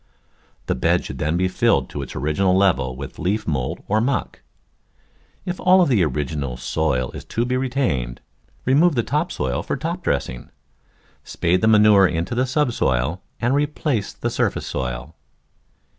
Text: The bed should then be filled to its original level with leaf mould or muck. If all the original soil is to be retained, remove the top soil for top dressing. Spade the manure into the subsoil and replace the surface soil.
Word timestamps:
The 0.65 0.73
bed 0.73 1.05
should 1.05 1.19
then 1.19 1.37
be 1.37 1.47
filled 1.47 1.87
to 1.91 2.01
its 2.01 2.15
original 2.15 2.57
level 2.57 2.95
with 2.95 3.19
leaf 3.19 3.47
mould 3.47 3.83
or 3.87 4.01
muck. 4.01 4.41
If 5.45 5.59
all 5.59 5.85
the 5.85 6.03
original 6.03 6.57
soil 6.57 7.11
is 7.11 7.23
to 7.25 7.45
be 7.45 7.55
retained, 7.55 8.19
remove 8.65 8.95
the 8.95 9.03
top 9.03 9.31
soil 9.31 9.61
for 9.61 9.77
top 9.77 10.03
dressing. 10.03 10.49
Spade 11.23 11.61
the 11.61 11.67
manure 11.67 12.07
into 12.07 12.33
the 12.33 12.47
subsoil 12.47 13.21
and 13.39 13.53
replace 13.53 14.11
the 14.11 14.31
surface 14.31 14.65
soil. 14.65 15.13